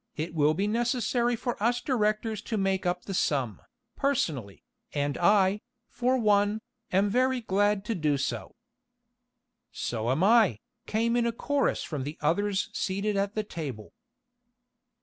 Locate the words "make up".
2.57-3.05